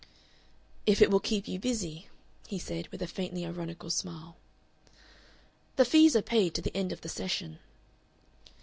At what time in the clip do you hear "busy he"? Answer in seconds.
1.59-2.57